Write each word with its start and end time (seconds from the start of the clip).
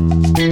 Mm-hmm. 0.00 0.49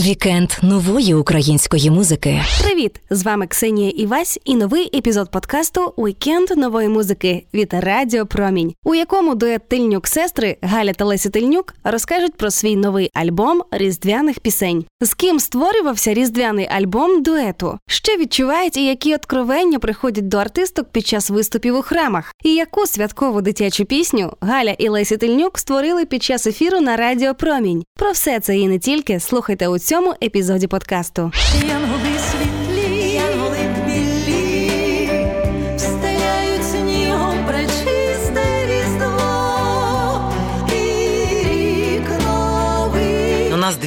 Вікенд 0.00 0.52
нової 0.62 1.14
української 1.14 1.90
музики. 1.90 2.42
Привіт! 2.62 3.00
З 3.10 3.22
вами 3.22 3.46
Ксенія 3.46 3.90
Івась 3.90 4.38
і 4.44 4.56
новий 4.56 4.98
епізод 4.98 5.30
подкасту 5.30 5.92
Уікенд 5.96 6.50
нової 6.56 6.88
музики 6.88 7.44
від 7.54 7.74
Радіо 7.74 8.26
Промінь, 8.26 8.74
у 8.84 8.94
якому 8.94 9.34
дует 9.34 9.68
Тильнюк 9.68 10.06
сестри 10.06 10.56
Галя 10.62 10.92
та 10.92 11.04
Леся 11.04 11.30
Тильнюк 11.30 11.74
розкажуть 11.84 12.36
про 12.36 12.50
свій 12.50 12.76
новий 12.76 13.10
альбом 13.14 13.62
різдвяних 13.70 14.40
пісень. 14.40 14.84
З 15.00 15.14
ким 15.14 15.40
створювався 15.40 16.14
різдвяний 16.14 16.68
альбом 16.70 17.22
дуету? 17.22 17.78
Що 17.88 18.16
відчувають 18.16 18.76
і 18.76 18.86
які 18.86 19.14
откровення 19.14 19.78
приходять 19.78 20.28
до 20.28 20.36
артисток 20.36 20.88
під 20.92 21.06
час 21.06 21.30
виступів 21.30 21.76
у 21.76 21.82
храмах? 21.82 22.34
І 22.44 22.54
яку 22.54 22.86
святкову 22.86 23.40
дитячу 23.40 23.84
пісню 23.84 24.32
Галя 24.40 24.74
і 24.78 24.88
Леся 24.88 25.16
Тильнюк 25.16 25.58
створили 25.58 26.04
під 26.04 26.22
час 26.22 26.46
ефіру 26.46 26.80
на 26.80 26.96
Радіо 26.96 27.34
Промінь? 27.34 27.84
Про 27.98 28.10
все 28.10 28.40
це 28.40 28.58
і 28.58 28.68
не 28.68 28.78
тільки 28.78 29.20
слухайте 29.20 29.68
у 29.68 29.78
цьому 29.78 29.89
епізоді 30.22 30.66
подкасту. 30.66 31.32
Янголи 31.68 32.18
світлі, 32.30 32.59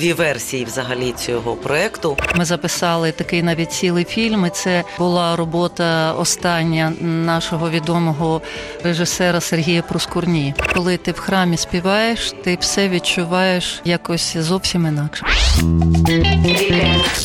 дві 0.03 0.13
версії 0.13 0.65
взагалі 0.65 1.11
цього 1.11 1.55
проекту. 1.55 2.17
Ми 2.35 2.45
записали 2.45 3.11
такий 3.11 3.43
навіть 3.43 3.71
цілий 3.71 4.05
фільм. 4.05 4.45
і 4.45 4.49
Це 4.49 4.83
була 4.97 5.35
робота 5.35 6.13
остання 6.13 6.93
нашого 7.01 7.69
відомого 7.69 8.41
режисера 8.83 9.41
Сергія 9.41 9.81
Проскурні. 9.81 10.53
Коли 10.73 10.97
ти 10.97 11.11
в 11.11 11.19
храмі 11.19 11.57
співаєш, 11.57 12.33
ти 12.43 12.57
все 12.61 12.89
відчуваєш 12.89 13.81
якось 13.85 14.37
зовсім 14.37 14.85
інакше. 14.85 15.25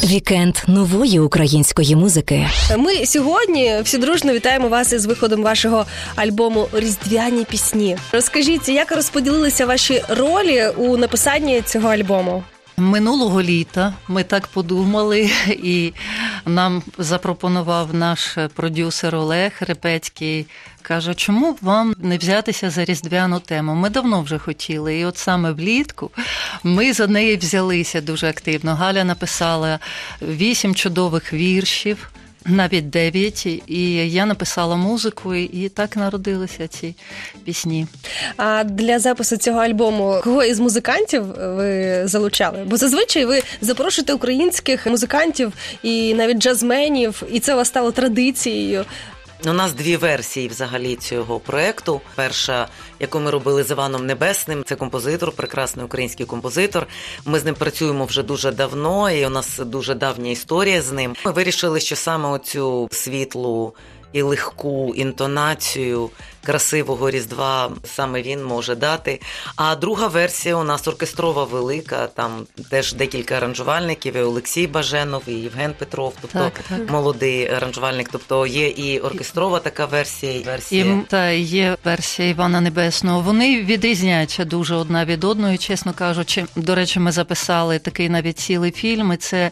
Вікенд 0.04 0.56
нової 0.66 1.20
української 1.20 1.96
музики. 1.96 2.46
Ми 2.76 3.06
сьогодні 3.06 3.80
всі 3.82 3.98
дружно 3.98 4.32
вітаємо 4.32 4.68
вас 4.68 4.92
із 4.92 5.06
виходом 5.06 5.42
вашого 5.42 5.86
альбому 6.16 6.68
Різдвяні 6.72 7.44
пісні. 7.44 7.96
Розкажіть, 8.12 8.68
як 8.68 8.92
розподілилися 8.92 9.66
ваші 9.66 10.02
ролі 10.08 10.68
у 10.76 10.96
написанні 10.96 11.62
цього 11.62 11.88
альбому? 11.88 12.42
Минулого 12.78 13.42
літа 13.42 13.94
ми 14.08 14.24
так 14.24 14.46
подумали, 14.46 15.30
і 15.48 15.92
нам 16.46 16.82
запропонував 16.98 17.94
наш 17.94 18.38
продюсер 18.54 19.14
Олег 19.14 19.52
Репецький. 19.60 20.46
Каже, 20.82 21.14
чому 21.14 21.52
б 21.52 21.58
вам 21.60 21.94
не 21.98 22.18
взятися 22.18 22.70
за 22.70 22.84
різдвяну 22.84 23.40
тему? 23.40 23.74
Ми 23.74 23.90
давно 23.90 24.22
вже 24.22 24.38
хотіли. 24.38 24.98
І 24.98 25.04
от 25.04 25.16
саме 25.16 25.52
влітку 25.52 26.10
ми 26.62 26.92
за 26.92 27.06
неї 27.06 27.36
взялися 27.36 28.00
дуже 28.00 28.28
активно. 28.28 28.74
Галя 28.74 29.04
написала 29.04 29.78
вісім 30.22 30.74
чудових 30.74 31.32
віршів. 31.32 32.10
Навіть 32.48 32.90
дев'ять, 32.90 33.46
і 33.66 34.10
я 34.10 34.26
написала 34.26 34.76
музику, 34.76 35.34
і 35.34 35.68
так 35.68 35.96
народилися 35.96 36.68
ці 36.68 36.94
пісні. 37.44 37.86
А 38.36 38.64
для 38.64 38.98
запису 38.98 39.36
цього 39.36 39.60
альбому 39.60 40.20
кого 40.24 40.44
із 40.44 40.60
музикантів 40.60 41.24
ви 41.38 42.00
залучали? 42.04 42.64
Бо 42.66 42.76
зазвичай 42.76 43.24
ви 43.24 43.42
запрошуєте 43.60 44.12
українських 44.12 44.86
музикантів 44.86 45.52
і 45.82 46.14
навіть 46.14 46.38
джазменів, 46.38 47.22
і 47.32 47.40
це 47.40 47.54
у 47.54 47.56
вас 47.56 47.68
стало 47.68 47.90
традицією. 47.92 48.84
У 49.46 49.52
нас 49.52 49.72
дві 49.72 49.96
версії 49.96 50.48
взагалі 50.48 50.96
цього 50.96 51.40
проекту. 51.40 52.00
Перша, 52.14 52.68
яку 53.00 53.20
ми 53.20 53.30
робили 53.30 53.64
з 53.64 53.70
Іваном 53.70 54.06
Небесним, 54.06 54.64
це 54.66 54.76
композитор, 54.76 55.32
прекрасний 55.32 55.86
український 55.86 56.26
композитор. 56.26 56.86
Ми 57.24 57.38
з 57.38 57.44
ним 57.44 57.54
працюємо 57.54 58.04
вже 58.04 58.22
дуже 58.22 58.52
давно, 58.52 59.10
і 59.10 59.26
у 59.26 59.30
нас 59.30 59.58
дуже 59.58 59.94
давня 59.94 60.30
історія 60.30 60.82
з 60.82 60.92
ним. 60.92 61.16
Ми 61.24 61.32
вирішили, 61.32 61.80
що 61.80 61.96
саме 61.96 62.28
оцю 62.28 62.88
світлу 62.92 63.74
і 64.12 64.22
легку 64.22 64.94
інтонацію 64.96 66.10
красивого 66.44 67.10
різдва 67.10 67.70
саме 67.84 68.22
він 68.22 68.44
може 68.44 68.74
дати. 68.74 69.20
А 69.56 69.76
друга 69.76 70.06
версія 70.06 70.56
у 70.56 70.64
нас 70.64 70.88
оркестрова 70.88 71.44
велика. 71.44 72.06
Там 72.06 72.46
теж 72.70 72.92
декілька 72.92 73.34
аранжувальників. 73.36 74.16
і 74.16 74.20
Олексій 74.20 74.66
Баженов, 74.66 75.22
і 75.26 75.32
Євген 75.32 75.74
Петров, 75.78 76.14
тобто 76.20 76.38
Так, 76.38 76.52
так. 76.68 76.90
молодий 76.90 77.48
аранжувальник. 77.48 78.08
Тобто 78.12 78.46
є 78.46 78.68
і 78.68 78.98
оркестрова 78.98 79.58
така 79.58 79.86
версія, 79.86 80.32
і 80.32 80.42
версія. 80.42 80.84
І 80.84 81.00
та 81.08 81.30
є 81.30 81.76
версія 81.84 82.28
Івана 82.28 82.60
Небесного. 82.60 83.20
Вони 83.20 83.62
відрізняються 83.62 84.44
дуже 84.44 84.74
одна 84.74 85.04
від 85.04 85.24
одної, 85.24 85.58
чесно 85.58 85.92
кажучи. 85.92 86.46
До 86.56 86.74
речі, 86.74 87.00
ми 87.00 87.12
записали 87.12 87.78
такий 87.78 88.08
навіть 88.08 88.38
цілий 88.38 88.70
фільм. 88.72 89.12
і 89.12 89.16
Це 89.16 89.50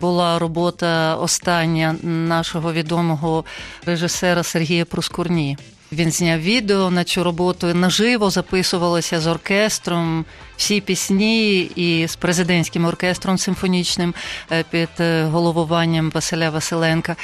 була 0.00 0.38
робота 0.38 1.16
остання 1.16 1.96
нашого 2.02 2.72
відомого 2.72 3.44
режисера 3.86 3.93
Сергія 4.42 4.84
Проскурні. 4.84 5.58
Він 5.92 6.10
зняв 6.10 6.40
відео 6.40 6.90
на 6.90 7.04
цю 7.04 7.24
роботу 7.24 7.74
наживо 7.74 8.30
записувалося 8.30 9.20
з 9.20 9.26
оркестром. 9.26 10.24
Всі 10.56 10.80
пісні 10.80 11.60
і 11.60 12.06
з 12.06 12.16
президентським 12.16 12.84
оркестром 12.84 13.38
симфонічним 13.38 14.14
е, 14.52 14.64
під 14.70 14.88
е, 15.00 15.24
головуванням 15.24 16.10
Василя 16.10 16.50
Василенка, 16.50 17.16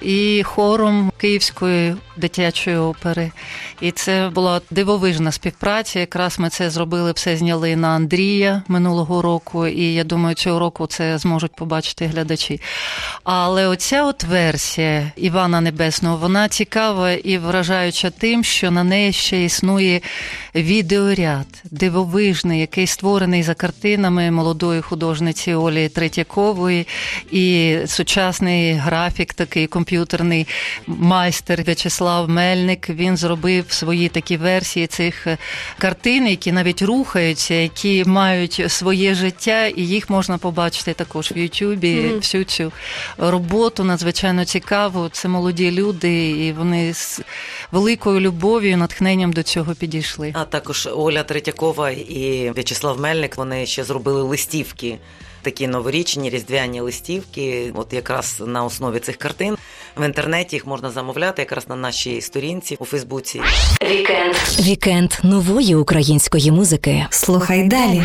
і 0.00 0.42
хором 0.42 1.12
Київської 1.16 1.96
дитячої 2.16 2.76
опери. 2.76 3.30
І 3.80 3.90
це 3.90 4.30
була 4.34 4.60
дивовижна 4.70 5.32
співпраця. 5.32 6.00
Якраз 6.00 6.38
ми 6.38 6.48
це 6.48 6.70
зробили, 6.70 7.12
все 7.12 7.36
зняли 7.36 7.76
на 7.76 7.88
Андрія 7.88 8.62
минулого 8.68 9.22
року, 9.22 9.66
і 9.66 9.94
я 9.94 10.04
думаю, 10.04 10.34
цього 10.34 10.58
року 10.58 10.86
це 10.86 11.18
зможуть 11.18 11.56
побачити 11.56 12.06
глядачі. 12.06 12.60
Але 13.24 13.66
оця 13.66 14.04
от 14.04 14.24
версія 14.24 15.12
Івана 15.16 15.60
Небесного, 15.60 16.16
вона 16.16 16.48
цікава 16.48 17.12
і 17.12 17.38
вражаюча 17.38 18.10
тим, 18.10 18.44
що 18.44 18.70
на 18.70 18.84
неї 18.84 19.12
ще 19.12 19.44
існує 19.44 20.00
відеоряд, 20.54 21.46
дивовижний, 21.70 22.60
який 22.74 22.86
створений 22.86 23.42
за 23.42 23.54
картинами 23.54 24.30
молодої 24.30 24.80
художниці 24.80 25.54
Олі 25.54 25.88
Третьякової, 25.88 26.86
і 27.30 27.76
сучасний 27.86 28.72
графік, 28.72 29.34
такий 29.34 29.66
комп'ютерний 29.66 30.46
майстер 30.86 31.62
В'ячеслав 31.62 32.28
Мельник. 32.28 32.88
Він 32.88 33.16
зробив 33.16 33.64
свої 33.68 34.08
такі 34.08 34.36
версії 34.36 34.86
цих 34.86 35.26
е, 35.26 35.38
картин, 35.78 36.26
які 36.26 36.52
навіть 36.52 36.82
рухаються, 36.82 37.54
які 37.54 38.04
мають 38.04 38.64
своє 38.68 39.14
життя, 39.14 39.66
і 39.66 39.82
їх 39.82 40.10
можна 40.10 40.38
побачити 40.38 40.92
також 40.92 41.32
в 41.36 41.38
Ютубі. 41.38 41.94
Мгм. 41.94 42.16
Всю 42.16 42.44
цю 42.44 42.72
роботу 43.18 43.84
надзвичайно 43.84 44.44
цікаву. 44.44 45.08
Це 45.12 45.28
молоді 45.28 45.70
люди, 45.70 46.30
і 46.30 46.52
вони 46.52 46.94
з 46.94 47.20
великою 47.72 48.20
любов'ю, 48.20 48.76
натхненням 48.76 49.32
до 49.32 49.42
цього 49.42 49.74
підійшли. 49.74 50.30
А 50.34 50.44
також 50.44 50.88
Оля 50.94 51.22
Третьякова 51.22 51.90
і 51.90 52.50
В'ячеслав 52.64 53.00
Мельник 53.00 53.36
вони 53.36 53.66
ще 53.66 53.84
зробили 53.84 54.22
листівки. 54.22 54.98
Такі 55.42 55.66
новорічні 55.66 56.30
різдвяні 56.30 56.80
листівки, 56.80 57.72
от 57.74 57.92
якраз 57.92 58.42
на 58.46 58.64
основі 58.64 58.98
цих 58.98 59.16
картин 59.16 59.56
в 59.96 60.06
інтернеті 60.06 60.56
їх 60.56 60.66
можна 60.66 60.90
замовляти, 60.90 61.42
якраз 61.42 61.68
на 61.68 61.76
нашій 61.76 62.20
сторінці 62.20 62.76
у 62.78 62.84
Фейсбуці. 62.84 63.40
Вікенд. 63.90 64.34
Вікенд 64.60 65.12
нової 65.22 65.74
української 65.74 66.50
музики. 66.50 67.06
Слухай 67.10 67.68
далі. 67.68 68.02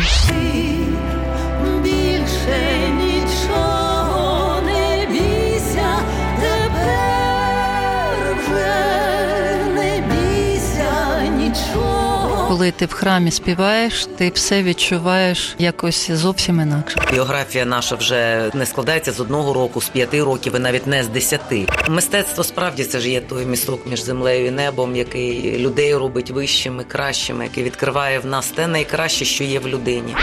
Коли 12.60 12.70
ти 12.70 12.86
в 12.86 12.92
храмі 12.92 13.30
співаєш, 13.30 14.06
ти 14.16 14.30
все 14.34 14.62
відчуваєш 14.62 15.54
якось 15.58 16.10
зовсім 16.10 16.60
інакше. 16.60 17.00
Біографія 17.12 17.64
наша 17.64 17.94
вже 17.94 18.50
не 18.54 18.66
складається 18.66 19.12
з 19.12 19.20
одного 19.20 19.52
року, 19.52 19.80
з 19.80 19.88
п'яти 19.88 20.22
років 20.22 20.56
і 20.56 20.58
навіть 20.58 20.86
не 20.86 21.04
з 21.04 21.08
десяти. 21.08 21.66
Мистецтво 21.88 22.44
справді 22.44 22.84
це 22.84 23.00
ж 23.00 23.10
є 23.10 23.20
той 23.20 23.46
місток 23.46 23.86
між 23.86 24.02
землею 24.02 24.46
і 24.46 24.50
небом, 24.50 24.96
який 24.96 25.58
людей 25.58 25.96
робить 25.96 26.30
вищими, 26.30 26.84
кращими, 26.84 27.44
який 27.44 27.64
відкриває 27.64 28.18
в 28.18 28.26
нас 28.26 28.46
те 28.46 28.66
найкраще, 28.66 29.24
що 29.24 29.44
є 29.44 29.58
в 29.58 29.68
людині. 29.68 30.14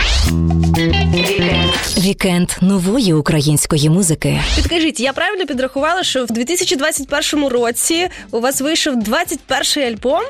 Вікенд 1.98 2.50
нової 2.60 3.14
української 3.14 3.90
музики. 3.90 4.40
Підкажіть, 4.56 5.00
я 5.00 5.12
правильно 5.12 5.46
підрахувала, 5.46 6.02
що 6.02 6.24
в 6.24 6.28
2021 6.30 7.48
році 7.48 8.08
у 8.30 8.40
вас 8.40 8.60
вийшов 8.60 8.96
21 8.96 9.84
альбом? 9.84 10.22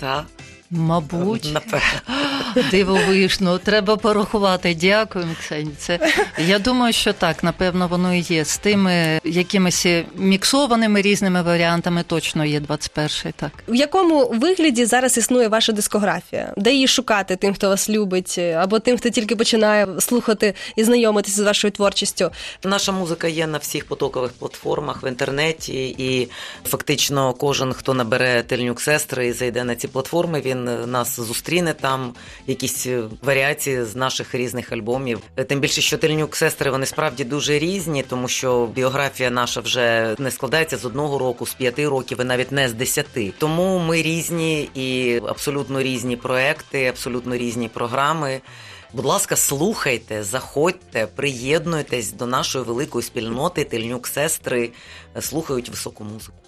Та 0.00 0.24
Мабуть, 0.70 1.50
Напевно. 1.52 2.70
дивовижно. 2.70 3.58
Треба 3.58 3.96
порахувати. 3.96 4.74
Дякую, 4.80 5.26
Ксені. 5.40 5.70
Це 5.78 5.98
я 6.38 6.58
думаю, 6.58 6.92
що 6.92 7.12
так, 7.12 7.44
напевно, 7.44 7.88
воно 7.88 8.14
і 8.14 8.20
є. 8.20 8.44
З 8.44 8.58
тими 8.58 9.20
якимись 9.24 9.86
міксованими 10.16 11.02
різними 11.02 11.42
варіантами 11.42 12.02
точно 12.02 12.44
є 12.44 12.60
21-й, 12.60 13.32
так. 13.32 13.50
В 13.68 13.74
якому 13.74 14.28
вигляді 14.28 14.84
зараз 14.84 15.18
існує 15.18 15.48
ваша 15.48 15.72
дискографія? 15.72 16.52
Де 16.56 16.72
її 16.72 16.88
шукати 16.88 17.36
тим, 17.36 17.54
хто 17.54 17.68
вас 17.68 17.90
любить, 17.90 18.38
або 18.38 18.78
тим, 18.78 18.98
хто 18.98 19.10
тільки 19.10 19.36
починає 19.36 19.86
слухати 19.98 20.54
і 20.76 20.84
знайомитися 20.84 21.36
з 21.36 21.44
вашою 21.44 21.70
творчістю? 21.70 22.30
Наша 22.64 22.92
музика 22.92 23.28
є 23.28 23.46
на 23.46 23.58
всіх 23.58 23.84
потокових 23.84 24.32
платформах 24.32 25.02
в 25.02 25.06
інтернеті, 25.08 25.88
і 25.98 26.28
фактично 26.64 27.32
кожен, 27.32 27.72
хто 27.72 27.94
набере 27.94 28.42
тельнюк 28.42 28.80
сестри 28.80 29.26
і 29.26 29.32
зайде 29.32 29.64
на 29.64 29.76
ці 29.76 29.88
платформи, 29.88 30.40
він 30.40 30.55
нас 30.64 31.20
зустріне 31.20 31.74
там, 31.74 32.14
якісь 32.46 32.86
варіації 33.22 33.84
з 33.84 33.96
наших 33.96 34.34
різних 34.34 34.72
альбомів. 34.72 35.20
Тим 35.48 35.60
більше, 35.60 35.80
що 35.80 35.98
тельнюк 35.98 36.36
сестри 36.36 36.70
вони 36.70 36.86
справді 36.86 37.24
дуже 37.24 37.58
різні, 37.58 38.02
тому 38.02 38.28
що 38.28 38.66
біографія 38.66 39.30
наша 39.30 39.60
вже 39.60 40.16
не 40.18 40.30
складається 40.30 40.76
з 40.76 40.84
одного 40.84 41.18
року, 41.18 41.46
з 41.46 41.54
п'яти 41.54 41.88
років, 41.88 42.20
і 42.20 42.24
навіть 42.24 42.52
не 42.52 42.68
з 42.68 42.72
десяти. 42.72 43.32
Тому 43.38 43.78
ми 43.78 44.02
різні 44.02 44.70
і 44.74 45.20
абсолютно 45.26 45.82
різні 45.82 46.16
проекти, 46.16 46.86
абсолютно 46.86 47.36
різні 47.36 47.68
програми. 47.68 48.40
Будь 48.92 49.04
ласка, 49.04 49.36
слухайте, 49.36 50.22
заходьте, 50.22 51.06
приєднуйтесь 51.06 52.12
до 52.12 52.26
нашої 52.26 52.64
великої 52.64 53.02
спільноти. 53.02 53.64
Тельнюк 53.64 54.06
сестри 54.06 54.70
слухають 55.20 55.68
високу 55.68 56.04
музику. 56.04 56.45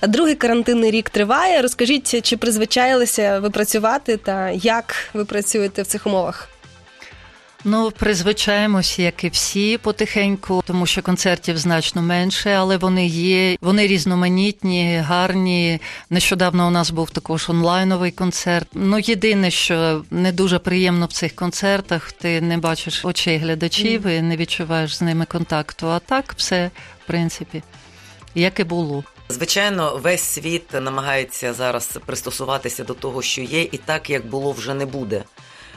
А 0.00 0.06
Другий 0.06 0.34
карантинний 0.34 0.90
рік 0.90 1.10
триває. 1.10 1.62
Розкажіть, 1.62 2.22
чи 2.22 2.36
призвичаїлися 2.36 3.40
ви 3.40 3.50
працювати 3.50 4.16
та 4.16 4.50
як 4.50 4.94
ви 5.14 5.24
працюєте 5.24 5.82
в 5.82 5.86
цих 5.86 6.06
умовах? 6.06 6.48
Ну, 7.64 7.90
призвичаємось, 7.90 8.98
як 8.98 9.24
і 9.24 9.28
всі 9.28 9.78
потихеньку, 9.78 10.62
тому 10.66 10.86
що 10.86 11.02
концертів 11.02 11.58
значно 11.58 12.02
менше, 12.02 12.50
але 12.50 12.76
вони 12.76 13.06
є. 13.06 13.56
Вони 13.60 13.86
різноманітні, 13.86 15.02
гарні. 15.04 15.80
Нещодавно 16.10 16.66
у 16.66 16.70
нас 16.70 16.90
був 16.90 17.10
також 17.10 17.50
онлайновий 17.50 18.10
концерт. 18.10 18.68
Ну, 18.74 18.98
єдине, 18.98 19.50
що 19.50 20.04
не 20.10 20.32
дуже 20.32 20.58
приємно 20.58 21.06
в 21.06 21.12
цих 21.12 21.34
концертах, 21.34 22.12
ти 22.12 22.40
не 22.40 22.58
бачиш 22.58 23.04
очей 23.04 23.38
глядачів 23.38 24.06
і 24.06 24.22
не 24.22 24.36
відчуваєш 24.36 24.96
з 24.96 25.02
ними 25.02 25.24
контакту. 25.24 25.88
А 25.88 25.98
так, 25.98 26.34
все, 26.36 26.70
в 27.04 27.06
принципі, 27.06 27.62
як 28.34 28.60
і 28.60 28.64
було. 28.64 29.04
Звичайно, 29.30 29.96
весь 29.96 30.22
світ 30.22 30.72
намагається 30.72 31.52
зараз 31.52 31.98
пристосуватися 32.06 32.84
до 32.84 32.94
того, 32.94 33.22
що 33.22 33.42
є, 33.42 33.62
і 33.62 33.78
так 33.84 34.10
як 34.10 34.26
було, 34.26 34.52
вже 34.52 34.74
не 34.74 34.86
буде. 34.86 35.24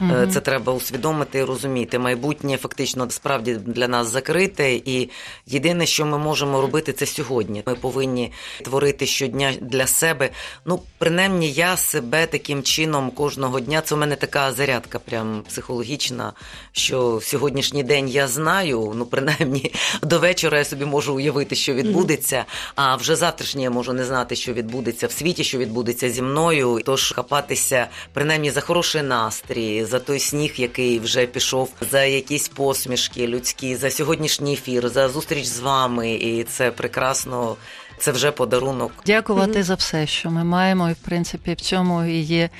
Е, 0.02 0.28
Це 0.32 0.40
треба 0.40 0.72
усвідомити 0.72 1.38
і 1.38 1.44
розуміти. 1.44 1.98
Майбутнє 1.98 2.56
фактично 2.56 3.10
справді 3.10 3.54
для 3.54 3.88
нас 3.88 4.12
закрите, 4.12 4.72
і 4.74 5.10
єдине, 5.46 5.86
що 5.86 6.06
ми 6.06 6.18
можемо 6.18 6.60
робити, 6.60 6.92
це 6.92 7.06
сьогодні. 7.06 7.62
Ми 7.66 7.74
повинні 7.74 8.32
творити 8.62 9.06
щодня 9.06 9.52
для 9.60 9.86
себе. 9.86 10.30
Ну, 10.64 10.80
принаймні, 10.98 11.52
я 11.52 11.76
себе 11.76 12.26
таким 12.26 12.62
чином 12.62 13.10
кожного 13.10 13.60
дня. 13.60 13.80
Це 13.80 13.94
у 13.94 13.98
мене 13.98 14.16
така 14.16 14.52
зарядка, 14.52 14.98
прям 14.98 15.42
психологічна. 15.48 16.32
Що 16.72 17.20
сьогоднішній 17.22 17.82
день 17.82 18.08
я 18.08 18.28
знаю. 18.28 18.92
Ну, 18.96 19.06
принаймні, 19.06 19.72
до 20.02 20.18
вечора 20.18 20.58
я 20.58 20.64
собі 20.64 20.84
можу 20.84 21.14
уявити, 21.14 21.54
що 21.54 21.74
відбудеться. 21.74 22.44
А 22.74 22.96
вже 22.96 23.16
завтрашній 23.16 23.62
я 23.62 23.70
можу 23.70 23.92
не 23.92 24.04
знати, 24.04 24.36
що 24.36 24.52
відбудеться 24.52 25.06
в 25.06 25.12
світі, 25.12 25.44
що 25.44 25.58
відбудеться 25.58 26.10
зі 26.10 26.22
мною. 26.22 26.80
Тож 26.84 27.12
хапатися 27.12 27.86
принаймні 28.12 28.50
за 28.50 28.60
хороший 28.60 29.02
настрій 29.02 29.83
за 29.86 29.98
той 29.98 30.18
сніг, 30.18 30.54
який 30.56 30.98
вже 30.98 31.26
пішов, 31.26 31.70
за 31.90 32.02
якісь 32.04 32.48
посмішки 32.48 33.26
людські, 33.26 33.76
за 33.76 33.90
сьогоднішній 33.90 34.52
ефір, 34.52 34.88
за 34.88 35.08
зустріч 35.08 35.46
з 35.46 35.60
вами. 35.60 36.14
І 36.14 36.44
це 36.44 36.70
прекрасно. 36.70 37.56
Це 37.98 38.12
вже 38.12 38.30
подарунок. 38.30 38.92
Дякувати 39.06 39.62
за 39.62 39.74
все, 39.74 40.06
що 40.06 40.30
ми 40.30 40.44
маємо, 40.44 40.90
і 40.90 40.92
в 40.92 40.96
принципі 40.96 41.54
в 41.54 41.60
цьому 41.60 42.04
і 42.04 42.20
є 42.20 42.50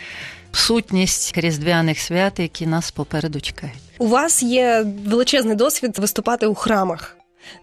сутність 0.53 1.39
різдвяних 1.39 2.01
свят, 2.01 2.39
які 2.39 2.67
нас 2.67 2.91
попереду 2.91 3.41
чекають. 3.41 3.77
У 3.99 4.07
вас 4.07 4.43
є 4.43 4.87
величезний 5.07 5.57
досвід 5.57 5.99
виступати 5.99 6.47
у 6.47 6.55
храмах. 6.55 7.17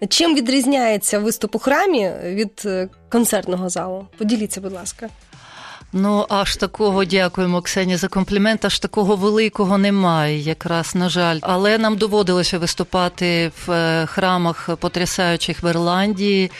Чим 0.09 0.35
відрізняється 0.35 1.19
виступ 1.19 1.55
у 1.55 1.59
храмі 1.59 2.11
від 2.23 2.61
е, 2.65 2.89
концертного 3.09 3.69
залу? 3.69 4.07
Поділіться, 4.17 4.61
будь 4.61 4.73
ласка. 4.73 5.09
Ну, 5.93 6.25
аж 6.29 6.55
такого 6.55 7.05
дякуємо, 7.05 7.61
Ксені, 7.61 7.97
за 7.97 8.07
комплімент. 8.07 8.65
Аж 8.65 8.79
такого 8.79 9.15
великого 9.15 9.77
немає, 9.77 10.39
якраз 10.39 10.95
на 10.95 11.09
жаль. 11.09 11.39
Але 11.41 11.77
нам 11.77 11.97
доводилося 11.97 12.57
виступати 12.59 13.51
в 13.65 13.71
е, 13.71 14.05
храмах 14.05 14.69
потрясаючих 14.79 15.63
в 15.63 15.69
Ірландії, 15.69 16.51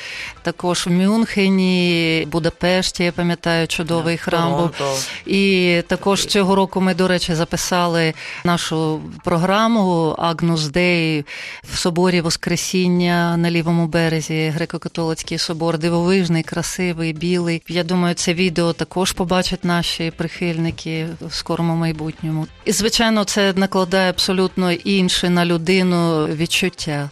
також 0.41 0.87
в 0.87 0.91
Мюнхені, 0.91 2.27
Будапешті. 2.31 3.03
Я 3.03 3.11
пам'ятаю, 3.11 3.67
чудовий 3.67 4.17
храм 4.17 4.57
був. 4.57 4.71
І 5.25 5.83
також 5.87 6.25
цього 6.25 6.55
року 6.55 6.81
ми, 6.81 6.93
до 6.93 7.07
речі, 7.07 7.35
записали 7.35 8.13
нашу 8.43 9.01
програму 9.23 10.15
Агнус 10.17 10.67
Дей 10.67 11.25
в 11.73 11.77
соборі 11.77 12.21
Воскресіння 12.21 13.37
на 13.37 13.51
лівому 13.51 13.87
березі, 13.87 14.53
греко-католицький 14.57 15.37
собор, 15.37 15.77
дивовижний, 15.77 16.43
красивий, 16.43 17.13
білий. 17.13 17.61
Я 17.67 17.83
думаю, 17.83 18.15
це 18.15 18.33
відео 18.33 18.73
також 18.73 19.11
побачать 19.21 19.63
наші 19.63 20.11
прихильники 20.11 21.07
в 21.21 21.33
скорому 21.33 21.75
майбутньому. 21.75 22.47
І 22.65 22.71
звичайно, 22.71 23.23
це 23.23 23.53
накладає 23.53 24.09
абсолютно 24.09 24.71
інше 24.71 25.29
на 25.29 25.45
людину 25.45 26.25
відчуття. 26.25 27.09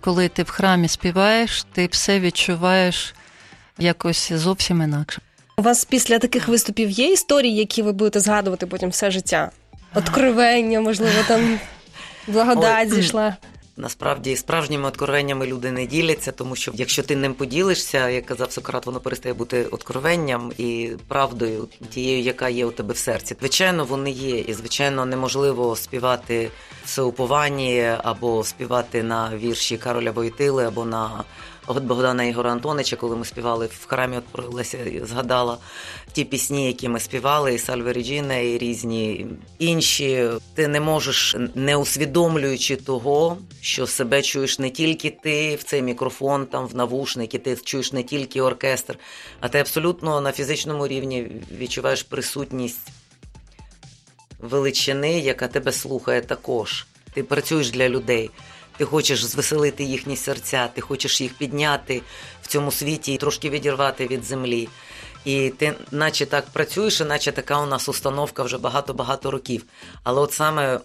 Коли 0.00 0.28
ти 0.28 0.42
в 0.42 0.50
храмі 0.50 0.88
співаєш, 0.88 1.64
ти 1.72 1.86
все 1.86 2.20
відчуваєш 2.20 3.14
якось 3.78 4.32
зовсім 4.32 4.82
інакше. 4.82 5.20
У 5.56 5.62
вас 5.62 5.84
після 5.84 6.18
таких 6.18 6.48
виступів 6.48 6.90
є 6.90 7.12
історії, 7.12 7.54
які 7.54 7.82
ви 7.82 7.92
будете 7.92 8.20
згадувати 8.20 8.66
потім 8.66 8.90
все 8.90 9.10
життя? 9.10 9.50
Откровення, 9.94 10.80
можливо, 10.80 11.22
там 11.28 11.58
благодать 12.26 12.94
зійшла. 12.94 13.36
Насправді 13.82 14.36
справжніми 14.36 14.88
откровеннями 14.88 15.46
люди 15.46 15.72
не 15.72 15.86
діляться, 15.86 16.32
тому 16.32 16.56
що 16.56 16.72
якщо 16.74 17.02
ти 17.02 17.16
ним 17.16 17.34
поділишся, 17.34 18.08
як 18.08 18.26
казав 18.26 18.52
Сократ, 18.52 18.86
воно 18.86 19.00
перестає 19.00 19.34
бути 19.34 19.64
откровенням 19.64 20.52
і 20.58 20.90
правдою, 21.08 21.68
тією, 21.90 22.22
яка 22.22 22.48
є 22.48 22.66
у 22.66 22.70
тебе 22.70 22.94
в 22.94 22.96
серці. 22.96 23.36
Звичайно, 23.40 23.84
вони 23.84 24.10
є, 24.10 24.38
і 24.38 24.54
звичайно, 24.54 25.06
неможливо 25.06 25.76
співати 25.76 26.50
все 26.84 27.02
уповані 27.02 27.92
або 28.04 28.44
співати 28.44 29.02
на 29.02 29.36
вірші 29.36 29.76
Кароля 29.76 30.10
Войтили, 30.10 30.66
або 30.66 30.84
на 30.84 31.24
от 31.66 31.82
Богдана 31.82 32.24
Ігора 32.24 32.52
Антонича, 32.52 32.96
коли 32.96 33.16
ми 33.16 33.24
співали 33.24 33.66
в 33.66 33.86
храмі, 33.86 34.16
от 34.16 34.24
про 34.24 34.44
згадала 35.04 35.58
ті 36.12 36.24
пісні, 36.24 36.66
які 36.66 36.88
ми 36.88 37.00
співали, 37.00 37.54
і 37.54 37.58
Сальве 37.58 37.92
Реджіне, 37.92 38.46
і 38.46 38.58
різні 38.58 39.26
інші. 39.58 40.28
Ти 40.54 40.68
не 40.68 40.80
можеш, 40.80 41.36
не 41.54 41.76
усвідомлюючи 41.76 42.76
того, 42.76 43.38
що 43.60 43.86
себе 43.86 44.22
чуєш 44.22 44.58
не 44.58 44.70
тільки 44.70 45.10
ти 45.22 45.56
в 45.56 45.62
цей 45.62 45.82
мікрофон, 45.82 46.46
там 46.46 46.66
в 46.66 46.76
навушники, 46.76 47.38
ти 47.38 47.56
чуєш 47.56 47.92
не 47.92 48.02
тільки 48.02 48.40
оркестр, 48.40 48.98
а 49.40 49.48
ти 49.48 49.58
абсолютно 49.58 50.20
на 50.20 50.32
фізичному 50.32 50.88
рівні 50.88 51.30
відчуваєш 51.58 52.02
присутність 52.02 52.88
величини, 54.38 55.20
яка 55.20 55.48
тебе 55.48 55.72
слухає 55.72 56.20
також. 56.20 56.86
Ти 57.14 57.22
працюєш 57.22 57.70
для 57.70 57.88
людей. 57.88 58.30
Ти 58.76 58.84
хочеш 58.84 59.24
звеселити 59.24 59.84
їхні 59.84 60.16
серця, 60.16 60.68
ти 60.74 60.80
хочеш 60.80 61.20
їх 61.20 61.34
підняти 61.34 62.02
в 62.42 62.46
цьому 62.46 62.72
світі 62.72 63.14
і 63.14 63.16
трошки 63.16 63.50
відірвати 63.50 64.06
від 64.06 64.24
землі. 64.24 64.68
І 65.24 65.50
ти, 65.58 65.74
наче 65.90 66.26
так 66.26 66.46
працюєш, 66.52 67.00
і 67.00 67.04
наче 67.04 67.32
така 67.32 67.60
у 67.60 67.66
нас 67.66 67.88
установка 67.88 68.42
вже 68.42 68.58
багато-багато 68.58 69.30
років. 69.30 69.64
Але 70.02 70.20
от 70.20 70.32
саме 70.32 70.80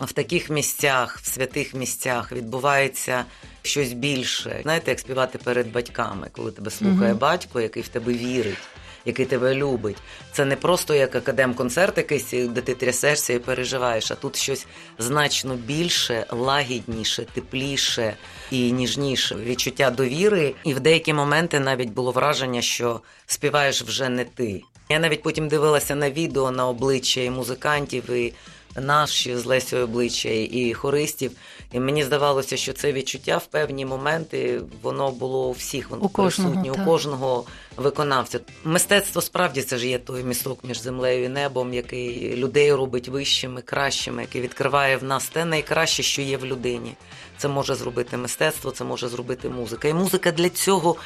в 0.00 0.12
таких 0.12 0.50
місцях, 0.50 1.18
в 1.22 1.26
святих 1.26 1.74
місцях 1.74 2.32
відбувається 2.32 3.24
щось 3.62 3.92
більше. 3.92 4.60
Знаєте, 4.62 4.90
як 4.90 5.00
співати 5.00 5.38
перед 5.38 5.72
батьками, 5.72 6.28
коли 6.32 6.50
тебе 6.50 6.70
слухає 6.70 7.10
Мгм. 7.10 7.18
батько, 7.18 7.60
який 7.60 7.82
в 7.82 7.88
тебе 7.88 8.12
вірить, 8.12 8.58
який 9.04 9.26
тебе 9.26 9.54
любить. 9.54 9.96
Це 10.32 10.44
не 10.44 10.56
просто 10.56 10.94
як 10.94 11.14
академ-концерт 11.14 11.96
якийсь, 11.96 12.30
де 12.30 12.60
ти 12.60 12.74
трясешся 12.74 13.32
і 13.32 13.38
переживаєш, 13.38 14.10
а 14.10 14.14
тут 14.14 14.36
щось 14.36 14.66
значно 14.98 15.54
більше, 15.54 16.26
лагідніше, 16.30 17.26
тепліше 17.34 18.16
і 18.50 18.72
ніжніше. 18.72 19.34
Відчуття 19.34 19.90
довіри. 19.90 20.54
І 20.64 20.74
в 20.74 20.80
деякі 20.80 21.12
моменти 21.12 21.60
навіть 21.60 21.90
було 21.90 22.10
враження, 22.10 22.62
що 22.62 23.00
співаєш 23.26 23.82
вже 23.82 24.08
не 24.08 24.24
ти. 24.24 24.62
Я 24.88 24.98
навіть 24.98 25.22
потім 25.22 25.48
дивилася 25.48 25.94
на 25.94 26.10
відео 26.10 26.50
на 26.50 26.68
обличчя 26.68 27.20
і 27.20 27.30
музикантів 27.30 28.10
і 28.10 28.32
наші 28.80 29.36
з 29.36 29.44
Лесею 29.44 29.84
обличчя 29.84 30.28
і 30.28 30.74
хористів. 30.74 31.32
І 31.72 31.80
мені 31.80 32.04
здавалося, 32.04 32.56
що 32.56 32.72
це 32.72 32.92
відчуття 32.92 33.36
в 33.36 33.46
певні 33.46 33.86
моменти 33.86 34.60
воно 34.82 35.10
було 35.10 35.48
у 35.48 35.52
всіх 35.52 35.90
воно 35.90 36.02
У 36.02 36.08
кожного, 36.08 36.50
присутнє, 36.52 36.72
так. 36.72 36.82
у 36.82 36.90
кожного 36.90 37.44
виконавця. 37.76 38.40
Мистецтво 38.64 39.22
справді 39.22 39.62
це 39.62 39.78
ж 39.78 39.88
є 39.88 39.98
той 39.98 40.24
місток 40.24 40.58
між 40.64 40.82
землею 40.82 41.24
і 41.24 41.28
небом, 41.28 41.74
який 41.74 42.36
людей 42.36 42.72
робить 42.72 43.08
вищими, 43.08 43.62
кращими, 43.62 44.22
який 44.22 44.40
відкриває 44.40 44.96
в 44.96 45.04
нас 45.04 45.28
те 45.28 45.44
найкраще, 45.44 46.02
що 46.02 46.22
є 46.22 46.36
в 46.36 46.46
людині. 46.46 46.92
Це 47.38 47.48
може 47.48 47.74
зробити 47.74 48.16
мистецтво, 48.16 48.70
це 48.70 48.84
може 48.84 49.08
зробити 49.08 49.48
музика. 49.48 49.88
І 49.88 49.94
музика 49.94 50.32
для 50.32 50.48
цього 50.48 50.96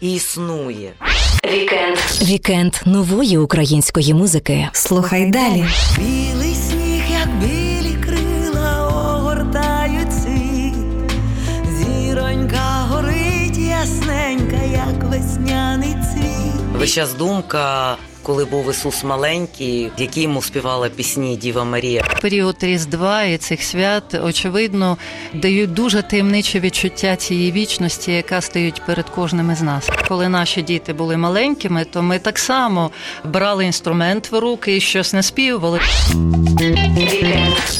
і 0.00 0.14
існує. 0.14 0.92
Вікенд. 1.44 1.96
Вікенд 2.22 2.74
нової 2.86 3.38
української 3.38 4.14
музики. 4.14 4.68
Слухай 4.72 5.30
далі. 5.30 5.64
Весь 16.80 17.10
думка, 17.10 17.98
коли 18.22 18.44
був 18.44 18.70
Ісус 18.70 19.04
маленький, 19.04 19.90
який 19.98 20.22
йому 20.22 20.42
співала 20.42 20.88
пісні 20.88 21.36
Діва 21.36 21.64
Марія. 21.64 22.04
Період 22.22 22.56
Різдва 22.60 23.22
і 23.22 23.36
цих 23.36 23.62
свят, 23.62 24.14
очевидно, 24.24 24.96
дають 25.34 25.74
дуже 25.74 26.02
таємниче 26.02 26.60
відчуття 26.60 27.16
цієї 27.16 27.52
вічності, 27.52 28.12
яка 28.12 28.40
стоїть 28.40 28.82
перед 28.86 29.10
кожним 29.10 29.50
із 29.50 29.62
нас. 29.62 29.88
Коли 30.08 30.28
наші 30.28 30.62
діти 30.62 30.92
були 30.92 31.16
маленькими, 31.16 31.84
то 31.84 32.02
ми 32.02 32.18
так 32.18 32.38
само 32.38 32.90
брали 33.24 33.64
інструмент 33.64 34.32
в 34.32 34.38
руки 34.38 34.76
і 34.76 34.80
щось 34.80 35.12
наспівували. 35.12 35.80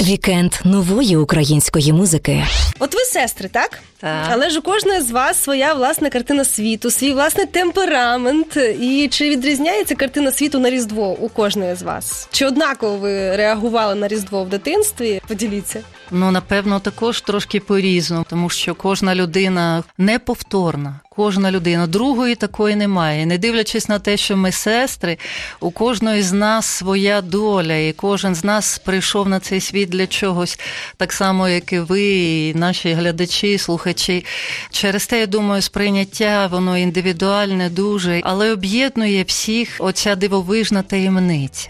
Вікенд 0.00 0.54
нової 0.64 1.16
української 1.16 1.92
музики. 1.92 2.44
От 2.78 2.94
ви 2.94 3.00
сестри, 3.00 3.49
так? 3.49 3.78
Так. 4.00 4.28
Але 4.30 4.50
ж 4.50 4.59
у 4.59 4.62
кожної 4.62 5.00
з 5.00 5.11
вас 5.11 5.42
своя 5.42 5.75
власна 5.75 6.11
картина 6.11 6.44
світу, 6.44 6.90
свій 6.90 7.12
власний 7.12 7.47
темперамент. 7.47 8.56
І 8.80 9.09
чи 9.11 9.30
відрізняється 9.30 9.94
картина 9.94 10.29
світу 10.37 10.58
на 10.58 10.70
Різдво 10.70 11.10
у 11.10 11.28
кожної 11.28 11.75
з 11.75 11.82
вас? 11.82 12.28
Чи 12.30 12.46
однаково 12.46 12.96
ви 12.96 13.37
реагували 13.37 13.94
на 13.94 14.08
Різдво 14.08 14.44
в 14.44 14.49
дитинстві? 14.49 15.20
Поділіться. 15.28 15.80
Ну, 16.10 16.30
напевно, 16.30 16.80
також 16.80 17.20
трошки 17.20 17.60
по-різному, 17.60 18.26
тому 18.30 18.49
що 18.49 18.75
кожна 18.75 19.14
людина 19.14 19.82
неповторна. 19.99 21.00
Кожна 21.16 21.50
людина 21.50 21.86
другої 21.86 22.34
такої 22.34 22.76
немає. 22.76 23.26
Не 23.26 23.38
дивлячись 23.38 23.88
на 23.88 23.98
те, 23.98 24.16
що 24.16 24.36
ми 24.36 24.52
сестри, 24.52 25.18
у 25.60 25.70
кожної 25.70 26.22
з 26.22 26.32
нас 26.32 26.66
своя 26.66 27.20
доля, 27.20 27.74
і 27.74 27.92
кожен 27.92 28.34
з 28.34 28.44
нас 28.44 28.78
прийшов 28.78 29.28
на 29.28 29.40
цей 29.40 29.60
світ 29.60 29.88
для 29.88 30.06
чогось, 30.06 30.58
так 30.96 31.12
само, 31.12 31.48
як 31.48 31.72
і 31.72 31.78
ви, 31.78 32.02
і 32.02 32.54
наші 32.54 32.92
глядачі, 32.92 33.58
слухачі. 33.58 34.24
Через 34.70 35.06
те, 35.06 35.20
я 35.20 35.26
думаю, 35.26 35.62
сприйняття 35.62 36.46
воно 36.46 36.78
індивідуальне 36.78 37.70
дуже, 37.70 38.20
але 38.24 38.52
об'єднує 38.52 39.22
всіх 39.22 39.76
оця 39.78 40.14
дивовижна 40.14 40.82
таємниця. 40.82 41.68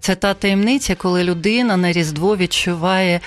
Це 0.00 0.14
та 0.14 0.34
таємниця, 0.34 0.94
коли 0.94 1.24
людина 1.24 1.76
на 1.76 1.92
Різдво 1.92 2.36
відчуває 2.36 3.20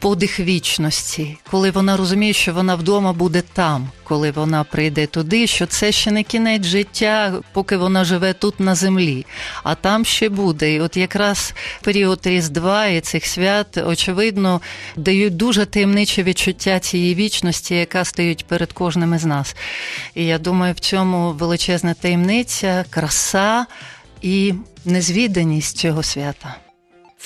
подих 0.00 0.40
вічності, 0.40 1.38
коли 1.50 1.70
вона 1.70 1.96
розуміє, 1.96 2.32
що 2.32 2.52
вона 2.52 2.74
вдома 2.74 3.12
буде 3.12 3.42
там, 3.52 3.88
коли 4.04 4.30
вона 4.30 4.64
прийде 4.64 5.06
туди, 5.06 5.46
що 5.46 5.66
це 5.66 5.92
ще 5.92 6.10
не 6.10 6.22
кінець 6.22 6.64
життя, 6.64 7.34
поки 7.52 7.76
вона 7.76 8.04
живе 8.04 8.32
тут 8.32 8.60
на 8.60 8.74
землі, 8.74 9.26
а 9.62 9.74
там 9.74 10.04
ще 10.04 10.28
буде. 10.28 10.74
І 10.74 10.80
от 10.80 10.96
якраз 10.96 11.54
період 11.82 12.20
Різдва 12.26 12.86
і 12.86 13.00
цих 13.00 13.26
свят, 13.26 13.78
очевидно, 13.86 14.60
дають 14.96 15.36
дуже 15.36 15.66
таємниче 15.66 16.22
відчуття 16.22 16.80
цієї 16.80 17.14
вічності, 17.14 17.74
яка 17.74 18.04
стоїть 18.04 18.46
перед 18.46 18.72
кожним 18.72 19.14
із 19.14 19.24
нас. 19.24 19.56
І 20.14 20.24
я 20.24 20.38
думаю, 20.38 20.74
в 20.74 20.80
цьому 20.80 21.32
величезна 21.32 21.94
таємниця, 21.94 22.84
краса 22.90 23.66
і 24.22 24.54
незвіданість 24.84 25.78
цього 25.78 26.02
свята. 26.02 26.65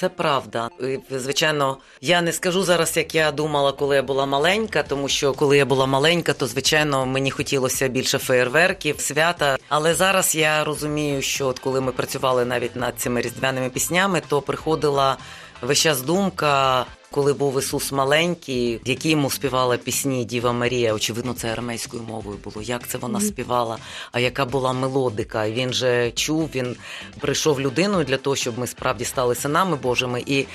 Це 0.01 0.09
правда. 0.09 0.71
І, 0.81 0.99
Звичайно, 1.19 1.77
я 2.01 2.23
не 2.23 2.33
скажу 2.33 2.63
зараз, 2.63 2.97
як 2.97 3.15
я 3.15 3.33
думала, 3.33 3.73
коли 3.73 3.97
я 3.97 4.03
була 4.03 4.27
маленька, 4.27 4.83
тому 4.83 5.09
що 5.09 5.33
коли 5.33 5.57
я 5.57 5.67
була 5.67 5.87
маленька, 5.87 6.33
то 6.33 6.47
звичайно 6.47 7.07
мені 7.07 7.31
хотілося 7.31 7.89
більше 7.89 8.19
феєрверків, 8.19 9.01
свята. 9.01 9.59
Але 9.69 9.95
зараз 9.95 10.35
я 10.35 10.65
розумію, 10.65 11.23
що 11.23 11.47
от 11.47 11.59
коли 11.59 11.81
ми 11.81 11.93
працювали 11.93 12.45
навіть 12.45 12.77
над 12.77 12.95
цими 12.97 13.21
різдвяними 13.21 13.71
піснями, 13.71 14.23
то 14.29 14.41
приходила 14.41 15.17
весь 15.63 15.79
час 15.79 16.01
думка. 16.01 16.87
Коли 17.13 17.33
був 17.33 17.59
Ісус 17.59 17.93
маленький, 17.93 18.81
які 18.85 19.11
йому 19.11 19.31
співала 19.31 19.77
пісні 19.77 20.25
Діва 20.25 20.53
Марія, 20.53 20.95
очевидно, 20.95 21.35
це 21.35 21.53
арамейською 21.53 22.03
мовою 22.03 22.39
було. 22.45 22.63
Як 22.63 22.89
це 22.89 22.99
вона 22.99 23.21
співала? 23.21 23.79
А 24.13 24.21
яка 24.21 24.45
була 24.45 24.73
мелодика? 24.73 25.45
І 25.45 25.53
Він 25.53 25.73
же 25.73 26.11
чув, 26.11 26.51
він 26.55 26.77
прийшов 27.21 27.61
людиною 27.61 28.05
для 28.05 28.17
того, 28.17 28.37
щоб 28.37 28.59
ми 28.59 28.67
справді 28.67 29.05
стали 29.05 29.35
синами 29.35 29.77
Божими. 29.77 30.23
І 30.27 30.47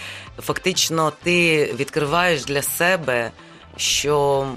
фактично 0.41 1.13
ти 1.23 1.65
відкриваєш 1.73 2.45
для 2.45 2.61
себе, 2.61 3.31
що 3.77 4.47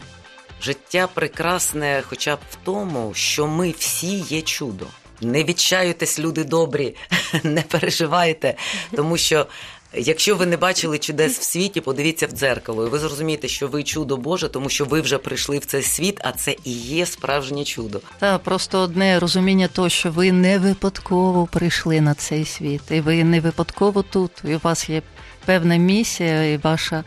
життя 0.63 1.09
прекрасне, 1.15 2.03
хоча 2.09 2.37
б 2.37 2.39
в 2.51 2.57
тому, 2.65 3.15
що 3.15 3.47
ми 3.47 3.75
всі 3.79 4.19
є 4.19 4.43
чудо. 4.43 4.87
Не 5.21 5.45
відчаюйтесь, 5.45 6.19
люди 6.19 6.45
добрі, 6.45 6.97
не 7.43 7.63
переживайте, 7.63 8.55
тому 8.97 9.17
що. 9.17 9.47
Якщо 9.95 10.37
ви 10.37 10.47
не 10.47 10.57
бачили 10.57 10.99
чудес 10.99 11.39
в 11.39 11.43
світі, 11.43 11.81
подивіться 11.81 12.27
в 12.27 12.31
дзеркало, 12.31 12.87
і 12.87 12.91
ви 12.91 12.99
зрозумієте, 12.99 13.49
що 13.49 13.69
ви 13.69 13.83
чудо 13.83 14.17
Боже, 14.17 14.49
тому 14.49 14.69
що 14.69 14.85
ви 14.85 15.01
вже 15.01 15.19
прийшли 15.19 15.59
в 15.59 15.65
цей 15.65 15.83
світ, 15.83 16.21
а 16.25 16.33
це 16.33 16.57
і 16.65 16.73
є 16.73 17.07
справжнє 17.07 17.65
чудо. 17.65 18.01
Та 18.19 18.39
просто 18.39 18.79
одне 18.79 19.19
розуміння 19.19 19.69
того, 19.69 19.89
що 19.89 20.11
ви 20.11 20.33
не 20.33 20.59
випадково 20.59 21.47
прийшли 21.47 22.01
на 22.01 22.15
цей 22.15 22.45
світ, 22.45 22.83
і 22.91 23.01
ви 23.01 23.25
не 23.25 23.41
випадково 23.41 24.03
тут, 24.03 24.31
і 24.45 24.55
у 24.55 24.61
вас 24.63 24.89
є 24.89 25.03
певна 25.49 25.77
місія, 25.77 26.45
і 26.45 26.57
ваша 26.57 27.05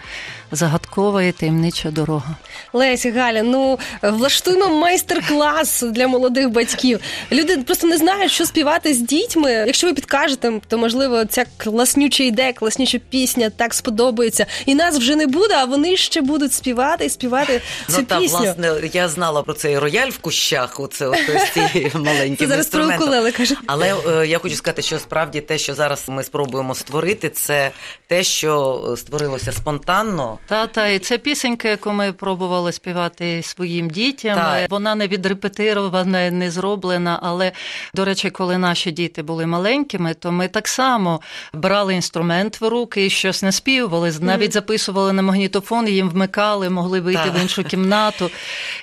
загадкова 0.52 1.24
і 1.24 1.32
таємнича 1.32 1.92
дорога. 1.92 2.36
Леся, 2.74 3.12
Галя, 3.12 3.44
ну 3.44 3.80
влаштуємо 4.02 4.68
майстер-клас 4.68 5.84
для 5.92 6.08
молодих 6.08 6.50
батьків. 6.50 7.00
Люди 7.32 7.58
просто 7.58 7.88
не 7.88 7.98
знають, 7.98 8.32
що 8.32 8.46
співати 8.46 8.94
з 8.94 9.00
дітьми. 9.00 9.52
Якщо 9.52 9.88
ви 9.88 9.94
підкажете, 9.94 10.52
то 10.68 10.78
можливо 10.78 11.26
ця 11.26 11.46
класнюча 11.58 12.24
ідея, 12.24 12.54
класнюча 12.54 13.00
пісня 13.10 13.50
так 13.50 13.74
сподобається. 13.74 14.46
І 14.66 14.76
нас 14.76 14.98
вже 14.98 15.16
не 15.16 15.28
буде, 15.28 15.56
а 15.56 15.66
вони 15.66 15.98
ще 15.98 16.22
будуть 16.22 16.54
співати 16.54 17.06
і 17.06 17.10
співати 17.10 17.62
цю 17.88 17.98
ну 17.98 18.04
та 18.04 18.20
пісню. 18.20 18.40
власне 18.40 18.90
я 18.94 19.08
знала 19.08 19.44
про 19.44 19.54
цей 19.54 19.80
рояль 19.80 20.10
в 20.10 20.18
кущах. 20.18 20.80
Оце 20.80 21.08
от 21.08 21.30
ось 21.36 21.52
ці 21.54 21.92
маленькі 21.98 22.46
зараз 22.46 22.68
про 22.68 22.88
укулеле 22.88 23.32
кажуть. 23.32 23.58
Але 23.66 23.96
е, 24.08 24.28
я 24.28 24.40
хочу 24.40 24.56
сказати, 24.56 24.82
що 24.82 25.00
справді 25.00 25.42
те, 25.42 25.58
що 25.58 25.74
зараз 25.74 26.04
ми 26.08 26.24
спробуємо 26.24 26.76
створити, 26.76 27.30
це 27.30 27.72
те, 28.08 28.24
що 28.32 28.82
е, 28.94 28.98
створилося 28.98 29.52
спонтанно. 29.52 30.38
Та 30.48 30.68
та 30.68 30.88
і 30.88 31.00
це 31.00 31.18
пісенька, 31.18 31.68
яку 31.68 31.92
ми 31.92 32.14
пробували 32.14 32.72
співати 32.72 33.42
своїм 33.44 33.90
дітям. 33.90 34.36
Так. 34.36 34.72
Вона 34.72 34.96
не 34.96 35.08
відрепетирована, 35.08 36.32
не 36.32 36.52
зроблена. 36.52 37.20
Але 37.24 37.52
до 37.94 38.06
речі, 38.06 38.30
коли 38.30 38.58
наші 38.58 38.92
діти 38.92 39.24
були 39.24 39.46
маленькими, 39.46 40.14
то 40.14 40.32
ми 40.32 40.48
так 40.48 40.68
само 40.68 41.22
брали 41.54 41.96
інструмент 41.96 42.62
в 42.62 42.68
руки 42.68 43.06
і 43.06 43.10
щось 43.10 43.44
наспівували. 43.44 44.14
Навіть 44.20 44.54
записували 44.54 45.14
на 45.14 45.22
магнітофон, 45.22 45.88
їм 45.88 46.10
вмикали, 46.10 46.70
могли 46.70 47.00
вийти 47.00 47.24
Так. 47.24 47.38
в 47.38 47.42
іншу 47.42 47.64
кімнату. 47.64 48.30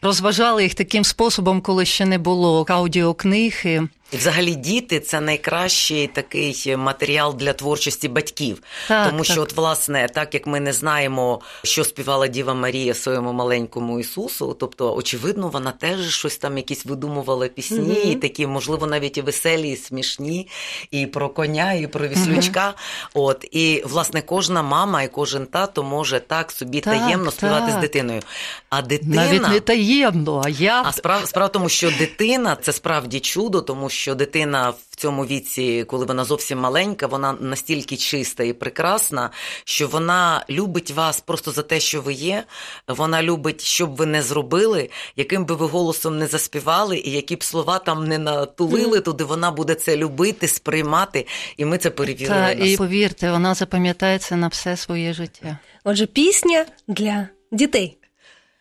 Розважали 0.03 0.63
їх 0.63 0.75
таким 0.75 1.05
способом, 1.05 1.61
коли 1.61 1.85
ще 1.85 2.07
не 2.07 2.19
було 2.19 2.67
аудіокниги. 2.69 3.89
І 4.13 4.17
взагалі 4.17 4.55
діти 4.55 5.01
це 5.01 5.21
найкращий 5.21 6.07
такий 6.07 6.77
матеріал 6.77 7.35
для 7.37 7.53
творчості 7.53 8.09
батьків. 8.09 8.63
Так, 8.89 9.11
Тому 9.11 9.25
що, 9.25 9.35
так. 9.35 9.43
от, 9.43 9.53
власне, 9.53 10.09
так 10.15 10.35
як 10.35 10.47
ми 10.47 10.61
не 10.61 10.73
знаємо, 10.73 11.41
що 11.65 11.85
співала 11.85 12.27
Діва 12.27 12.55
Марія 12.55 12.95
своєму 12.95 13.33
маленькому 13.33 14.01
Ісусу, 14.01 14.57
тобто, 14.61 14.95
очевидно, 14.95 15.49
вона 15.49 15.71
теж 15.73 16.15
щось 16.15 16.39
там 16.39 16.57
якісь 16.57 16.87
видумувала 16.87 17.49
пісні, 17.49 17.95
і 18.05 18.15
такі, 18.15 18.47
можливо, 18.47 18.87
навіть 18.87 19.19
і 19.19 19.23
веселі, 19.23 19.71
і 19.71 19.77
смішні, 19.77 20.49
і 20.91 21.07
про 21.07 21.29
коня, 21.29 21.73
і 21.73 21.87
про 21.87 22.09
віслючка. 22.09 22.75
От 23.15 23.45
і 23.51 23.83
власне 23.87 24.23
кожна 24.23 24.63
мама 24.63 25.03
і 25.03 25.09
кожен 25.09 25.47
тато 25.47 25.83
може 25.83 26.21
так 26.21 26.53
собі 26.53 26.81
Так, 26.81 26.95
таємно 26.95 27.31
співати 27.31 27.73
з 27.73 27.75
дитиною. 27.75 28.23
А 28.71 28.83
дитина 28.83 29.15
Навіть 29.15 29.49
не 29.49 29.61
таємно, 29.61 30.43
а 30.45 30.49
я 30.49 30.83
а 30.87 30.93
справа 30.93 31.27
справа 31.27 31.49
в 31.49 31.53
тому, 31.53 31.69
що 31.69 31.91
дитина 31.91 32.57
це 32.63 32.73
справді 32.73 33.21
чудо, 33.21 33.61
тому 33.61 33.89
що 33.89 33.98
дитина 34.07 34.71
в 34.71 34.97
цьому 34.97 35.27
віці, 35.27 35.85
коли 35.89 36.07
вона 36.07 36.25
зовсім 36.25 36.59
маленька, 36.59 37.07
вона 37.07 37.33
настільки 37.41 37.97
чиста 37.97 38.45
і 38.45 38.53
прекрасна, 38.53 39.31
що 39.65 39.89
вона 39.89 40.45
любить 40.51 40.91
вас 40.91 41.21
просто 41.21 41.51
за 41.51 41.63
те, 41.63 41.81
що 41.81 42.01
ви 42.01 42.13
є. 42.13 42.45
Вона 42.89 43.23
любить, 43.23 43.61
що 43.61 43.87
б 43.87 43.97
ви 43.97 44.07
не 44.07 44.23
зробили, 44.23 44.91
яким 45.17 45.45
би 45.45 45.55
ви 45.55 45.67
голосом 45.67 46.19
не 46.19 46.27
заспівали, 46.27 46.99
і 46.99 47.11
які 47.11 47.37
б 47.37 47.45
слова 47.45 47.79
там 47.79 48.07
не 48.07 48.19
натулили 48.19 49.01
туди. 49.01 49.25
Вона 49.25 49.51
буде 49.51 49.75
це 49.75 49.97
любити, 49.97 50.49
сприймати, 50.49 51.27
і 51.57 51.65
ми 51.65 51.79
це 51.79 51.91
перевірили. 51.91 52.41
Та, 52.41 52.51
і 52.51 52.77
повірте, 52.77 53.31
вона 53.31 53.55
запам'ятається 53.55 54.37
на 54.37 54.49
все 54.49 54.77
своє 54.77 55.13
життя. 55.13 55.59
Отже, 55.85 56.07
пісня 56.07 56.67
для 56.89 57.29
дітей. 57.53 57.99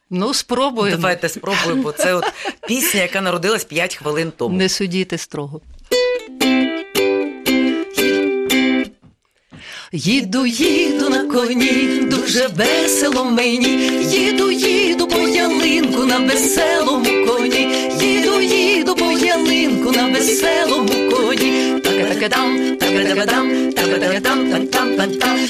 Ну, 0.10 0.34
спробуємо. 0.34 0.98
Давайте 0.98 1.30
спробуємо, 1.30 1.84
бо 1.84 1.92
це 1.92 2.14
от 2.14 2.24
пісня, 2.68 3.02
яка 3.02 3.22
народилась 3.22 3.66
5 3.66 3.96
хвилин 3.96 4.32
тому. 4.38 4.58
Не 4.58 4.70
судіти 4.70 5.18
строго. 5.18 5.62
Їду, 9.92 10.46
їду 10.46 11.10
на 11.10 11.24
коні, 11.24 12.00
дуже 12.04 12.48
весело 12.48 13.26
мені. 13.26 14.02
Їду, 14.04 14.52
їду 14.52 15.08
по 15.08 15.20
ялинку 15.20 16.04
на 16.04 16.18
веселому 16.20 17.28
коні. 17.28 17.90
Їду, 18.02 18.42
їду 18.42 18.96
по 18.96 19.12
ялинку 19.12 19.92
на 19.92 20.08
веселому 20.08 21.12
коні. 21.12 21.82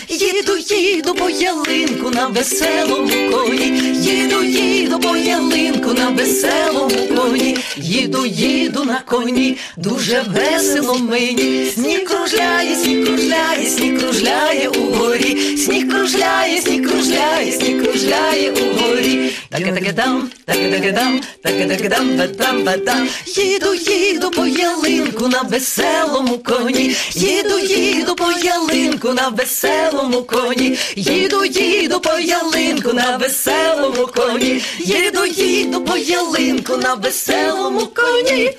Їду, 0.10 0.58
їду 0.58 1.16
по 1.16 1.30
ялинку 1.30 2.10
на 2.10 2.28
веселому 2.28 3.10
коні. 3.32 3.66
Їду, 3.96 4.44
їду 4.44 5.00
по 5.00 5.18
ялинку 5.18 5.94
на 5.94 6.10
веселому 6.10 7.08
коні. 7.16 7.58
Їду, 7.80 8.26
їду 8.26 8.84
на 8.84 9.00
коні, 9.06 9.58
дуже 9.78 10.22
весело 10.22 10.98
мені. 11.00 11.72
Сніг 11.74 12.04
кружляє, 12.04 12.76
сніг 12.76 13.06
кружляє, 13.06 13.70
сніг 13.70 14.00
кружляє 14.00 14.70
угорі. 14.70 15.58
Сніг 15.58 15.90
кружляє, 15.90 16.62
сніг 16.62 16.90
кружляє, 16.90 17.52
сніг 17.52 17.84
кружляє 17.84 18.52
угорі. 18.52 19.34
Таке-таке-дам, 19.50 20.30
таке-таке-дам, 20.46 21.22
таке-таке-дам, 21.44 22.18
ба-дам-ба-дам. 22.18 23.08
Їду, 23.26 23.74
їду 23.74 24.32
по 24.32 24.46
ялинку 24.46 25.28
на 25.28 25.42
веселому 25.42 26.38
коні. 26.38 26.96
Їду, 27.14 27.60
їду 27.60 28.16
по 28.16 28.32
ялинку 28.44 29.14
на 29.14 29.30
веселому 29.30 30.24
коні. 30.24 30.78
Їду, 30.96 31.46
їду 31.46 32.00
по 32.00 32.20
ялинку 32.20 32.94
на 32.94 33.18
веселому 33.18 34.08
коні. 34.16 34.62
Їду, 34.80 35.26
їду 35.26 35.82
по 35.82 35.98
ялинку 35.98 36.78
на 36.78 36.94
веселому 36.94 37.67
коні. 37.70 38.52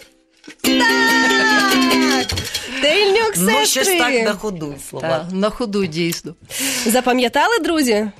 Так! 0.62 1.48
сестри. 3.38 3.60
Ну, 3.60 3.66
щось 3.66 3.86
сестри. 3.86 3.98
так 3.98 4.24
на 4.24 4.34
ходу 4.34 4.74
слова. 4.90 5.08
Так, 5.08 5.26
на 5.32 5.50
ходу 5.50 5.86
дійсно. 5.86 6.34
Запам'ятали, 6.86 7.58
друзі? 7.58 8.10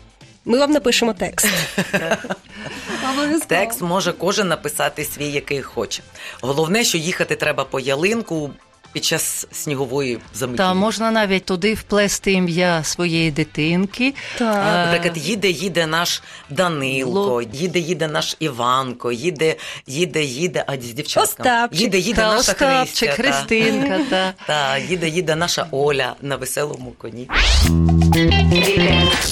Ми 0.44 0.58
вам 0.58 0.70
напишемо 0.70 1.14
текст. 1.14 1.46
Текст 3.46 3.80
може 3.80 4.12
кожен 4.12 4.48
написати 4.48 5.04
свій, 5.04 5.28
який 5.28 5.62
хоче. 5.62 6.02
Головне, 6.40 6.84
що 6.84 6.98
їхати 6.98 7.36
треба 7.36 7.64
по 7.64 7.80
ялинку 7.80 8.50
під 8.92 9.04
час 9.04 9.46
снігової 9.52 10.18
заметі. 10.34 10.58
Та 10.58 10.74
можна 10.74 11.10
навіть 11.10 11.44
туди 11.44 11.74
вплести 11.74 12.32
ім'я 12.32 12.84
своєї 12.84 13.30
дитинки. 13.30 14.14
Так. 14.38 14.56
Е, 14.56 14.86
Наприклад, 14.86 15.26
їде, 15.26 15.50
їде 15.50 15.86
наш 15.86 16.22
Данилко, 16.50 17.20
Ло- 17.20 17.42
їде, 17.52 17.78
їде 17.78 18.08
наш 18.08 18.36
Іванко, 18.40 19.12
їде, 19.12 19.56
їде, 19.86 20.22
їде, 20.24 20.64
а 20.66 20.76
з 20.76 20.78
дівчатками. 20.78 21.50
Остапчик. 21.50 21.80
Їде, 21.80 21.98
їде 21.98 22.20
та 22.20 22.34
наша 22.34 22.52
Остапчик, 22.52 23.10
Христя. 23.10 23.22
та. 23.22 23.22
Христинка. 23.22 23.98
Та. 24.10 24.34
Та, 24.46 24.78
їде, 24.78 25.08
їде 25.08 25.36
наша 25.36 25.66
Оля 25.70 26.14
на 26.22 26.36
веселому 26.36 26.92
коні. 26.98 27.28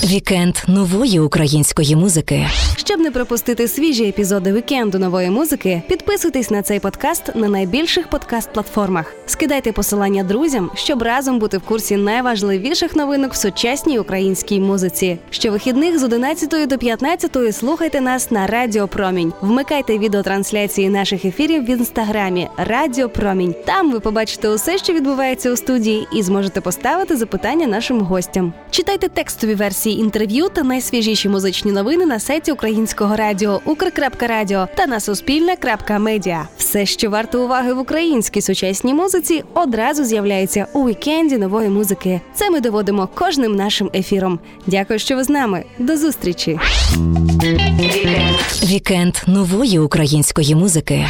Вікенд 0.05 0.57
нової 0.69 1.21
української 1.21 1.97
музики. 1.97 2.47
Щоб 2.77 3.01
не 3.01 3.11
пропустити 3.11 3.69
свіжі 3.69 4.09
епізоди 4.09 4.53
вікенду 4.53 4.99
нової 4.99 5.31
музики, 5.31 5.83
підписуйтесь 5.89 6.51
на 6.51 6.63
цей 6.63 6.81
подкаст 6.81 7.35
на 7.35 7.49
найбільших 7.49 8.09
подкаст-платформах. 8.09 9.05
Скидайте 9.27 9.73
посилання 9.73 10.25
друзям, 10.25 10.71
щоб 10.75 11.03
разом 11.03 11.39
бути 11.39 11.59
в 11.59 11.63
курсі 11.63 11.97
найважливіших 11.97 12.97
новинок 12.97 13.33
в 13.33 13.37
сучасній 13.37 13.99
українській 13.99 14.61
музиці. 14.61 15.19
Щовихідних 15.31 15.99
з 15.99 16.03
11 16.03 16.69
до 16.69 16.79
15 16.79 17.57
слухайте 17.57 18.01
нас 18.01 18.31
на 18.31 18.47
Радіо 18.47 18.89
Промінь. 18.89 19.33
Вмикайте 19.41 19.99
відеотрансляції 19.99 20.89
наших 20.89 21.25
ефірів 21.25 21.65
в 21.65 21.71
інстаграмі 21.71 22.49
Радіо 22.57 23.09
Промінь. 23.09 23.55
Там 23.65 23.93
ви 23.93 24.01
побачите 24.01 24.49
усе, 24.49 24.79
що 24.79 24.93
відбувається 24.93 25.53
у 25.53 25.57
студії, 25.57 26.07
і 26.13 26.23
зможете 26.23 26.61
поставити 26.61 27.17
запитання 27.17 27.67
нашим 27.67 28.01
гостям. 28.01 28.53
Читайте 28.71 29.06
текстові 29.09 29.55
версії 29.55 30.01
інтерв'ю 30.01 30.49
та 30.49 30.63
найсвіжіші 30.63 31.29
музичні 31.29 31.73
новини 31.73 32.07
на 32.07 32.21
сайті 32.21 32.53
українського 32.53 33.17
радіо 33.17 33.61
Укр.Радіо 33.65 34.69
та 34.75 34.87
на 34.87 35.01
Суспільне.Медіа. 35.01 36.49
Все, 36.59 36.87
що 36.87 37.11
варто 37.11 37.45
уваги 37.45 37.73
в 37.73 37.79
українській 37.79 38.41
сучасній 38.41 38.95
музиці, 38.95 39.45
одразу 39.55 40.05
з'являється 40.05 40.67
у 40.73 40.89
вікенді 40.89 41.39
нової 41.39 41.69
музики. 41.69 42.21
Це 42.35 42.51
ми 42.51 42.61
доводимо 42.61 43.09
кожним 43.15 43.57
нашим 43.57 43.91
ефіром. 43.95 44.39
Дякую, 44.67 44.99
що 44.99 45.17
ви 45.17 45.25
з 45.25 45.29
нами. 45.29 45.65
До 45.79 45.97
зустрічі! 45.97 46.59
Вікенд 48.65 49.17
нової 49.27 49.79
української 49.79 50.55
музики. 50.55 51.07